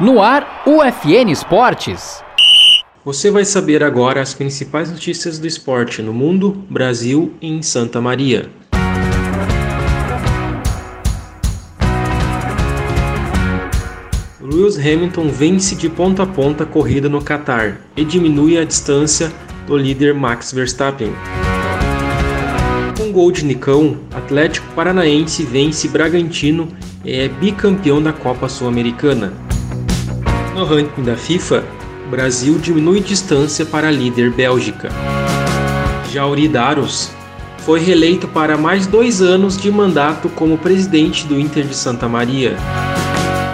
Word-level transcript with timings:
No 0.00 0.22
ar, 0.22 0.62
UFN 0.66 1.30
Esportes. 1.30 2.25
Você 3.06 3.30
vai 3.30 3.44
saber 3.44 3.84
agora 3.84 4.20
as 4.20 4.34
principais 4.34 4.90
notícias 4.90 5.38
do 5.38 5.46
esporte 5.46 6.02
no 6.02 6.12
mundo, 6.12 6.64
Brasil 6.68 7.32
e 7.40 7.46
em 7.46 7.62
Santa 7.62 8.00
Maria. 8.00 8.50
Lewis 14.40 14.76
Hamilton 14.76 15.28
vence 15.28 15.76
de 15.76 15.88
ponta 15.88 16.24
a 16.24 16.26
ponta 16.26 16.64
a 16.64 16.66
corrida 16.66 17.08
no 17.08 17.22
Qatar 17.22 17.80
e 17.96 18.04
diminui 18.04 18.58
a 18.58 18.64
distância 18.64 19.32
do 19.68 19.76
líder 19.76 20.12
Max 20.12 20.50
Verstappen. 20.50 21.12
Com 22.98 23.12
gol 23.12 23.30
de 23.30 23.44
Nicão, 23.44 23.98
Atlético 24.12 24.66
Paranaense 24.74 25.44
vence 25.44 25.86
Bragantino 25.86 26.66
e 27.04 27.12
é 27.12 27.28
bicampeão 27.28 28.02
da 28.02 28.12
Copa 28.12 28.48
Sul-Americana. 28.48 29.32
No 30.56 30.64
ranking 30.64 31.04
da 31.04 31.16
FIFA, 31.16 31.75
Brasil 32.06 32.56
diminui 32.58 33.00
distância 33.00 33.66
para 33.66 33.90
líder 33.90 34.30
Bélgica. 34.30 34.88
Jauri 36.12 36.46
Daros 36.46 37.10
foi 37.58 37.80
reeleito 37.80 38.28
para 38.28 38.56
mais 38.56 38.86
dois 38.86 39.20
anos 39.20 39.56
de 39.56 39.70
mandato 39.72 40.28
como 40.28 40.56
presidente 40.56 41.26
do 41.26 41.38
Inter 41.38 41.64
de 41.64 41.74
Santa 41.74 42.08
Maria. 42.08 42.56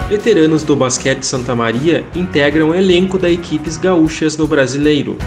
Veteranos 0.07 0.63
do 0.63 0.75
basquete 0.75 1.23
Santa 1.23 1.55
Maria 1.55 2.05
integram 2.13 2.69
o 2.69 2.75
elenco 2.75 3.17
da 3.17 3.29
equipes 3.29 3.75
gaúchas 3.75 4.37
no 4.37 4.45
Brasileiro. 4.45 5.17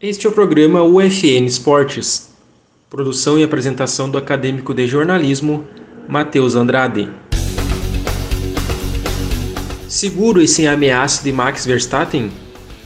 Este 0.00 0.26
é 0.26 0.30
o 0.30 0.32
programa 0.32 0.82
UFN 0.82 1.46
Esportes. 1.46 2.32
Produção 2.90 3.38
e 3.38 3.44
apresentação 3.44 4.10
do 4.10 4.18
acadêmico 4.18 4.74
de 4.74 4.88
jornalismo 4.88 5.64
Matheus 6.08 6.56
Andrade. 6.56 7.21
Seguro 9.92 10.40
e 10.40 10.48
sem 10.48 10.66
ameaça 10.66 11.22
de 11.22 11.30
Max 11.30 11.66
Verstappen, 11.66 12.30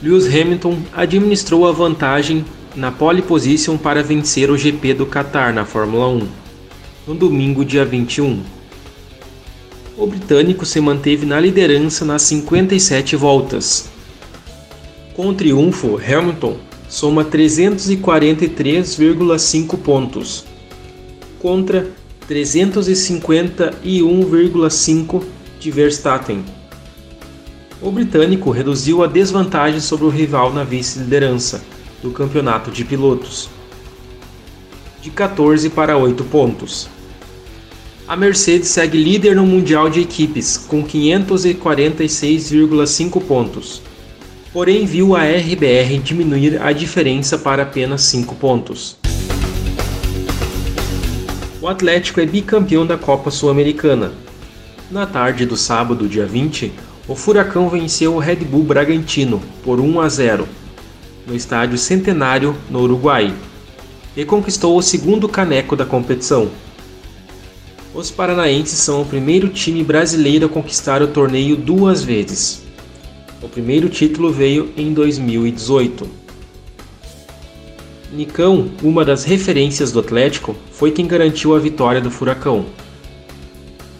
Lewis 0.03 0.25
Hamilton 0.25 0.79
administrou 0.93 1.65
a 1.65 1.71
vantagem 1.71 2.43
na 2.75 2.91
pole 2.91 3.21
position 3.21 3.77
para 3.77 4.03
vencer 4.03 4.51
o 4.51 4.57
GP 4.57 4.93
do 4.93 5.05
Qatar 5.05 5.53
na 5.53 5.63
Fórmula 5.63 6.09
1, 6.09 6.27
no 7.07 7.15
domingo, 7.15 7.63
dia 7.63 7.85
21. 7.85 8.43
O 9.97 10.05
britânico 10.05 10.65
se 10.65 10.81
manteve 10.81 11.25
na 11.25 11.39
liderança 11.39 12.03
nas 12.03 12.23
57 12.23 13.15
voltas. 13.15 13.89
Com 15.13 15.29
o 15.29 15.33
triunfo, 15.33 15.97
Hamilton 15.97 16.57
soma 16.89 17.23
343,5 17.23 19.77
pontos, 19.77 20.43
contra 21.39 21.87
351,5 22.29 25.23
de 25.57 25.71
Verstappen. 25.71 26.56
O 27.79 27.91
britânico 27.91 28.49
reduziu 28.49 29.03
a 29.03 29.07
desvantagem 29.07 29.79
sobre 29.79 30.05
o 30.05 30.09
rival 30.09 30.51
na 30.51 30.63
vice-liderança 30.63 31.63
do 32.01 32.09
campeonato 32.09 32.71
de 32.71 32.83
pilotos, 32.83 33.51
de 34.99 35.11
14 35.11 35.69
para 35.69 35.95
8 35.95 36.23
pontos. 36.23 36.89
A 38.07 38.15
Mercedes 38.15 38.69
segue 38.69 38.97
líder 38.97 39.35
no 39.35 39.45
Mundial 39.45 39.91
de 39.91 39.99
Equipes, 39.99 40.57
com 40.57 40.83
546,5 40.83 43.21
pontos, 43.21 43.83
porém 44.51 44.87
viu 44.87 45.15
a 45.15 45.21
RBR 45.23 45.99
diminuir 45.99 46.59
a 46.59 46.71
diferença 46.71 47.37
para 47.37 47.61
apenas 47.61 48.01
5 48.03 48.33
pontos. 48.35 48.97
O 51.61 51.67
Atlético 51.67 52.21
é 52.21 52.25
bicampeão 52.25 52.87
da 52.87 52.97
Copa 52.97 53.29
Sul-Americana. 53.29 54.13
Na 54.89 55.05
tarde 55.05 55.45
do 55.45 55.55
sábado, 55.55 56.07
dia 56.07 56.25
20, 56.25 56.73
o 57.07 57.15
Furacão 57.15 57.69
venceu 57.69 58.15
o 58.15 58.19
Red 58.19 58.37
Bull 58.37 58.63
Bragantino 58.63 59.41
por 59.63 59.79
1 59.79 60.01
a 60.01 60.09
0 60.09 60.47
no 61.25 61.35
estádio 61.35 61.77
Centenário, 61.77 62.55
no 62.69 62.81
Uruguai, 62.81 63.33
e 64.15 64.25
conquistou 64.25 64.77
o 64.77 64.81
segundo 64.81 65.27
caneco 65.27 65.75
da 65.75 65.85
competição. 65.85 66.49
Os 67.93 68.09
paranaenses 68.09 68.79
são 68.79 69.01
o 69.01 69.05
primeiro 69.05 69.49
time 69.49 69.83
brasileiro 69.83 70.45
a 70.45 70.49
conquistar 70.49 71.01
o 71.01 71.07
torneio 71.07 71.57
duas 71.57 72.03
vezes. 72.03 72.63
O 73.41 73.49
primeiro 73.49 73.89
título 73.89 74.31
veio 74.31 74.71
em 74.77 74.93
2018. 74.93 76.07
Nicão, 78.11 78.69
uma 78.81 79.03
das 79.03 79.25
referências 79.25 79.91
do 79.91 79.99
Atlético, 79.99 80.55
foi 80.71 80.91
quem 80.91 81.05
garantiu 81.05 81.53
a 81.53 81.59
vitória 81.59 81.99
do 81.99 82.09
Furacão. 82.09 82.65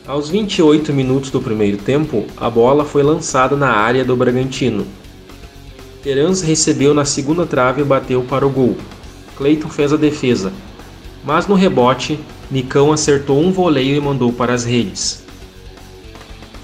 Aos 0.08 0.30
28 0.30 0.94
minutos 0.94 1.30
do 1.30 1.42
primeiro 1.42 1.76
tempo, 1.76 2.26
a 2.38 2.50
bola 2.50 2.86
foi 2.86 3.04
lançada 3.04 3.58
na 3.58 3.72
área 3.72 4.06
do 4.06 4.16
Bragantino. 4.16 4.88
Terans 6.02 6.42
recebeu 6.42 6.94
na 6.94 7.04
segunda 7.04 7.46
trave 7.46 7.82
e 7.82 7.84
bateu 7.84 8.24
para 8.24 8.48
o 8.48 8.50
gol. 8.50 8.78
Cleiton 9.36 9.68
fez 9.68 9.92
a 9.92 9.98
defesa, 9.98 10.54
mas 11.26 11.46
no 11.46 11.56
rebote, 11.56 12.18
Nicão 12.50 12.94
acertou 12.94 13.38
um 13.38 13.52
voleio 13.52 13.98
e 13.98 14.00
mandou 14.00 14.32
para 14.32 14.54
as 14.54 14.64
redes, 14.64 15.26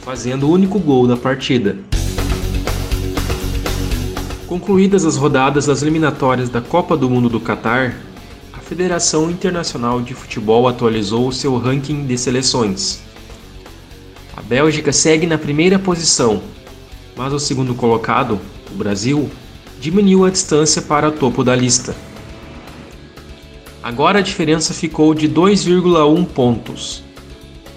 fazendo 0.05 0.47
o 0.47 0.51
único 0.53 0.79
gol 0.79 1.05
da 1.05 1.17
partida. 1.17 1.77
Concluídas 4.47 5.03
as 5.03 5.17
rodadas 5.17 5.65
das 5.65 5.81
eliminatórias 5.81 6.47
da 6.47 6.61
Copa 6.61 6.95
do 6.95 7.09
Mundo 7.09 7.27
do 7.27 7.41
Catar, 7.41 7.93
a 8.53 8.59
Federação 8.59 9.29
Internacional 9.29 9.99
de 10.01 10.13
Futebol 10.13 10.65
atualizou 10.65 11.27
o 11.27 11.33
seu 11.33 11.57
ranking 11.57 12.05
de 12.05 12.17
seleções. 12.17 13.03
A 14.35 14.41
Bélgica 14.41 14.91
segue 14.91 15.27
na 15.27 15.37
primeira 15.37 15.77
posição, 15.77 16.41
mas 17.15 17.31
o 17.31 17.39
segundo 17.39 17.75
colocado, 17.75 18.39
o 18.71 18.75
Brasil, 18.75 19.29
diminuiu 19.79 20.25
a 20.25 20.29
distância 20.29 20.81
para 20.81 21.09
o 21.09 21.11
topo 21.11 21.43
da 21.43 21.55
lista. 21.55 21.95
Agora 23.83 24.19
a 24.19 24.21
diferença 24.21 24.73
ficou 24.73 25.13
de 25.13 25.29
2,1 25.29 26.25
pontos. 26.25 27.03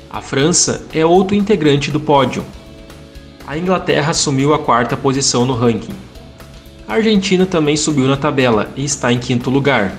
A 0.09 0.22
França 0.22 0.87
é 0.94 1.05
outro 1.05 1.37
integrante 1.37 1.91
do 1.91 2.00
pódio. 2.00 2.44
A 3.47 3.59
Inglaterra 3.59 4.12
assumiu 4.12 4.55
a 4.55 4.59
quarta 4.59 4.97
posição 4.97 5.44
no 5.44 5.53
ranking. 5.53 5.94
A 6.88 6.94
Argentina 6.94 7.44
também 7.44 7.77
subiu 7.77 8.06
na 8.06 8.17
tabela 8.17 8.71
e 8.77 8.84
está 8.84 9.12
em 9.12 9.19
quinto 9.19 9.50
lugar. 9.50 9.94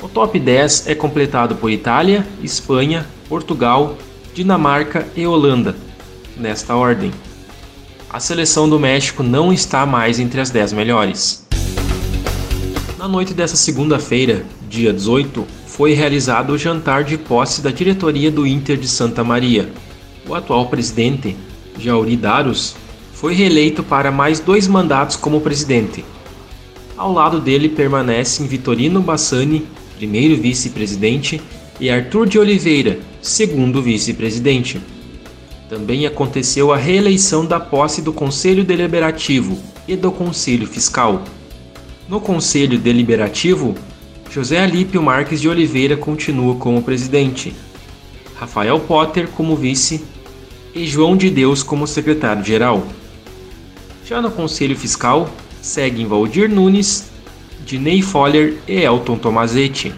O 0.00 0.08
top 0.08 0.38
10 0.38 0.86
é 0.86 0.94
completado 0.94 1.56
por 1.56 1.70
Itália, 1.70 2.26
Espanha, 2.42 3.06
Portugal, 3.28 3.96
Dinamarca 4.36 5.08
e 5.16 5.26
Holanda, 5.26 5.74
nesta 6.36 6.76
ordem. 6.76 7.10
A 8.10 8.20
seleção 8.20 8.68
do 8.68 8.78
México 8.78 9.22
não 9.22 9.50
está 9.50 9.86
mais 9.86 10.20
entre 10.20 10.38
as 10.42 10.50
10 10.50 10.74
melhores. 10.74 11.46
Na 12.98 13.08
noite 13.08 13.32
dessa 13.32 13.56
segunda-feira, 13.56 14.44
dia 14.68 14.92
18, 14.92 15.46
foi 15.66 15.94
realizado 15.94 16.50
o 16.50 16.58
jantar 16.58 17.02
de 17.02 17.16
posse 17.16 17.62
da 17.62 17.70
diretoria 17.70 18.30
do 18.30 18.46
Inter 18.46 18.76
de 18.76 18.86
Santa 18.86 19.24
Maria. 19.24 19.70
O 20.28 20.34
atual 20.34 20.66
presidente, 20.66 21.34
Jauri 21.78 22.14
Daros, 22.14 22.76
foi 23.14 23.32
reeleito 23.32 23.82
para 23.82 24.10
mais 24.10 24.38
dois 24.38 24.68
mandatos 24.68 25.16
como 25.16 25.40
presidente. 25.40 26.04
Ao 26.94 27.10
lado 27.10 27.40
dele 27.40 27.70
permanecem 27.70 28.46
Vitorino 28.46 29.00
Bassani, 29.00 29.66
primeiro 29.96 30.36
vice-presidente, 30.36 31.40
e 31.78 31.90
Arthur 31.90 32.26
de 32.26 32.38
Oliveira, 32.38 32.98
segundo 33.20 33.82
vice-presidente. 33.82 34.80
Também 35.68 36.06
aconteceu 36.06 36.72
a 36.72 36.76
reeleição 36.76 37.44
da 37.44 37.58
posse 37.58 38.00
do 38.00 38.12
Conselho 38.12 38.64
Deliberativo 38.64 39.58
e 39.86 39.96
do 39.96 40.12
Conselho 40.12 40.66
Fiscal. 40.66 41.22
No 42.08 42.20
Conselho 42.20 42.78
Deliberativo, 42.78 43.74
José 44.30 44.60
Alípio 44.60 45.02
Marques 45.02 45.40
de 45.40 45.48
Oliveira 45.48 45.96
continua 45.96 46.54
como 46.56 46.82
presidente, 46.82 47.52
Rafael 48.36 48.78
Potter 48.80 49.28
como 49.28 49.56
vice 49.56 50.04
e 50.74 50.86
João 50.86 51.16
de 51.16 51.30
Deus 51.30 51.62
como 51.62 51.86
secretário-geral. 51.86 52.86
Já 54.04 54.22
no 54.22 54.30
Conselho 54.30 54.76
Fiscal, 54.76 55.28
seguem 55.60 56.06
Valdir 56.06 56.48
Nunes, 56.48 57.10
Dinei 57.64 58.02
Foller 58.02 58.58
e 58.68 58.82
Elton 58.82 59.16
Tomazetti. 59.16 59.92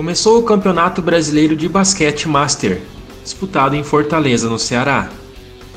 Começou 0.00 0.38
o 0.38 0.42
Campeonato 0.42 1.02
Brasileiro 1.02 1.54
de 1.54 1.68
Basquete 1.68 2.26
Master, 2.26 2.80
disputado 3.22 3.76
em 3.76 3.84
Fortaleza, 3.84 4.48
no 4.48 4.58
Ceará. 4.58 5.10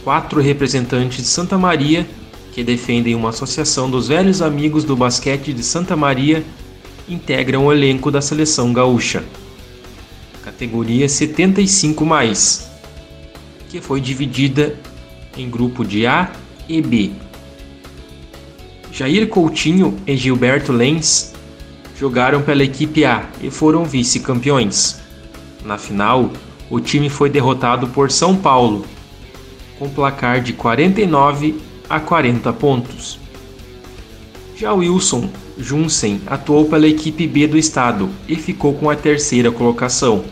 Quatro 0.02 0.40
representantes 0.40 1.18
de 1.18 1.28
Santa 1.28 1.58
Maria 1.58 2.08
que 2.54 2.64
defendem 2.64 3.16
uma 3.16 3.31
associação 3.31 3.92
dos 3.92 4.08
velhos 4.08 4.42
amigos 4.42 4.86
do 4.86 4.96
basquete 4.96 5.52
de 5.52 5.62
Santa 5.62 5.98
Maria, 5.98 6.42
integram 7.10 7.66
o 7.66 7.74
elenco 7.74 8.10
da 8.10 8.22
seleção 8.22 8.72
gaúcha. 8.72 9.25
Categoria 10.42 11.10
75 11.10 12.06
mais, 12.06 12.72
que 13.68 13.81
foi 13.81 14.00
dividida 14.00 14.80
em 15.38 15.50
grupo 15.50 15.84
de 15.84 16.08
A 16.08 16.31
e 16.69 16.81
B. 16.81 17.12
Jair 18.90 19.28
Coutinho 19.28 19.98
e 20.08 20.16
Gilberto 20.16 20.72
Lenz 20.72 21.34
jogaram 21.98 22.42
pela 22.42 22.63
equipe 22.63 23.06
A 23.06 23.30
e 23.42 23.50
foram 23.50 23.86
vice-campeões. 23.86 25.00
Na 25.63 25.78
final, 25.78 26.31
o 26.69 26.80
time 26.80 27.10
foi 27.10 27.30
derrotado 27.30 27.88
por 27.88 28.12
São 28.12 28.36
Paulo, 28.36 28.86
com 29.78 29.90
placar 29.90 30.42
de 30.42 30.54
49 30.54 31.60
a 31.90 32.00
40 32.00 32.51
pontos. 32.54 33.19
Já 34.56 34.74
Wilson 34.74 35.30
Junsen 35.57 36.22
atuou 36.25 36.66
pela 36.66 36.88
equipe 36.88 37.28
B 37.28 37.48
do 37.48 37.57
estado 37.57 38.10
e 38.28 38.36
ficou 38.36 38.74
com 38.74 38.90
a 38.90 38.95
terceira 38.95 39.51
colocação, 39.51 40.24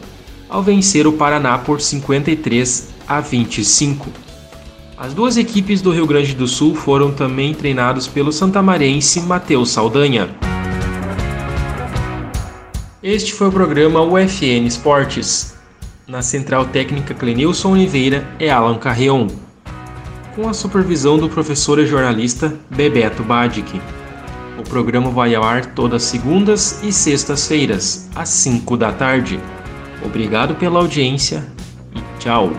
ao 0.50 0.64
vencer 0.64 1.08
o 1.08 1.14
Paraná 1.14 1.58
por 1.58 1.80
53 1.80 2.90
a 3.08 3.20
25. 3.22 4.10
As 4.98 5.14
duas 5.14 5.38
equipes 5.38 5.82
do 5.82 5.92
Rio 5.92 6.06
Grande 6.06 6.34
do 6.34 6.48
Sul 6.48 6.76
foram 6.76 7.12
também 7.12 7.54
treinados 7.54 8.08
pelo 8.08 8.32
santamarense 8.32 9.20
Matheus 9.22 9.72
Saldanha. 9.72 10.51
Este 13.04 13.34
foi 13.34 13.48
o 13.48 13.52
programa 13.52 14.02
UFN 14.02 14.66
Esportes. 14.68 15.56
Na 16.08 16.22
central 16.22 16.66
técnica 16.66 17.14
Clenilson 17.14 17.72
Oliveira 17.72 18.28
é 18.40 18.50
Alan 18.50 18.78
Carreon 18.78 19.28
com 20.36 20.48
a 20.48 20.54
supervisão 20.54 21.18
do 21.18 21.30
professor 21.30 21.80
e 21.80 21.86
jornalista 21.86 22.56
Bebeto 22.70 23.24
Badic. 23.24 23.82
O 24.58 24.64
programa 24.64 25.10
vai 25.10 25.36
ao 25.36 25.44
ar 25.44 25.66
todas 25.74 26.04
segundas 26.04 26.82
e 26.84 26.92
sextas-feiras, 26.92 28.10
às 28.16 28.30
5 28.30 28.78
da 28.78 28.92
tarde. 28.92 29.40
Obrigado 30.06 30.56
pela 30.56 30.80
audiência 30.80 31.46
e 31.96 32.20
tchau! 32.20 32.52